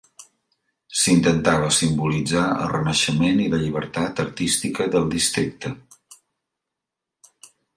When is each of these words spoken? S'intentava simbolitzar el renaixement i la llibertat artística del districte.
S'intentava 1.01 1.67
simbolitzar 1.79 2.45
el 2.63 2.71
renaixement 2.71 3.43
i 3.45 3.47
la 3.55 3.59
llibertat 3.65 4.23
artística 4.25 4.89
del 4.97 5.07
districte. 5.13 5.75